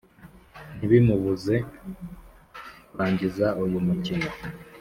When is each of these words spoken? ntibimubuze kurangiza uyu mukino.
ntibimubuze 0.77 1.55
kurangiza 2.89 3.47
uyu 3.63 3.79
mukino. 3.87 4.29